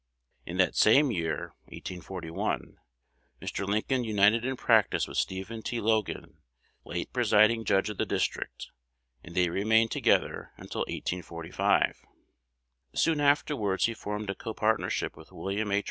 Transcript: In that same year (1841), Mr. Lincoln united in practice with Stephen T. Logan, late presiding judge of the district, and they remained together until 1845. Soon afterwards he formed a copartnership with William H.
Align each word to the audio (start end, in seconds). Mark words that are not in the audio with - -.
In 0.47 0.57
that 0.57 0.75
same 0.75 1.11
year 1.11 1.53
(1841), 1.65 2.77
Mr. 3.39 3.67
Lincoln 3.67 4.03
united 4.03 4.43
in 4.43 4.57
practice 4.57 5.07
with 5.07 5.19
Stephen 5.19 5.61
T. 5.61 5.79
Logan, 5.79 6.39
late 6.83 7.13
presiding 7.13 7.63
judge 7.65 7.87
of 7.87 7.97
the 7.99 8.05
district, 8.07 8.71
and 9.23 9.35
they 9.35 9.49
remained 9.51 9.91
together 9.91 10.53
until 10.57 10.81
1845. 10.81 12.01
Soon 12.95 13.21
afterwards 13.21 13.85
he 13.85 13.93
formed 13.93 14.31
a 14.31 14.33
copartnership 14.33 15.15
with 15.15 15.31
William 15.31 15.71
H. 15.71 15.79